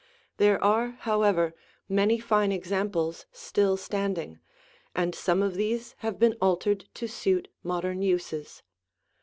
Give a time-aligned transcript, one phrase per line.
[0.37, 1.53] There are, however,
[1.87, 4.39] many fine examples still standing,
[4.95, 8.63] and some of these have been altered to suit modern uses.